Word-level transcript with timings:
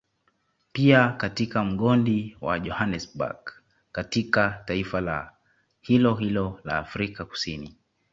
Pia 0.71 1.09
katika 1.09 1.63
mgodi 1.63 2.37
wa 2.41 2.59
Johanesberg 2.59 3.37
katika 3.91 4.63
taifa 4.65 5.01
la 5.01 5.31
hilohilo 5.81 6.59
la 6.63 6.77
Afrika 6.77 7.25
kusini 7.25 7.75